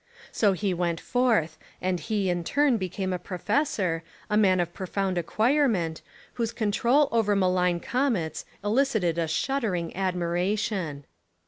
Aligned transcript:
So 0.31 0.53
he 0.53 0.73
went 0.73 0.99
forth, 0.99 1.59
and 1.79 1.99
he 1.99 2.27
in 2.27 2.43
turn 2.43 2.77
became 2.77 3.13
a 3.13 3.19
pro 3.19 3.37
fessor, 3.37 4.01
a 4.31 4.35
man 4.35 4.59
of 4.59 4.73
profound 4.73 5.19
acquirement, 5.19 6.01
whose 6.33 6.51
control 6.53 7.07
over 7.11 7.35
malign 7.35 7.79
comets 7.79 8.43
elicited 8.63 9.19
a 9.19 9.27
shudder 9.27 9.75
ing 9.75 9.95
admiration. 9.95 11.05